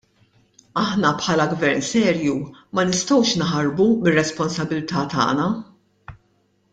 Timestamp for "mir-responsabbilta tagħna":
4.09-5.47